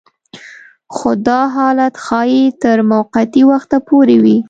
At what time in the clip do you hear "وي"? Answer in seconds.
4.23-4.37